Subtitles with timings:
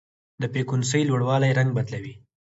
[0.41, 2.13] د فریکونسۍ لوړوالی رنګ بدلوي.